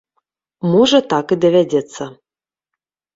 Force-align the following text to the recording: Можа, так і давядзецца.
Можа, 0.71 0.99
так 1.11 1.25
і 1.35 1.37
давядзецца. 1.45 2.03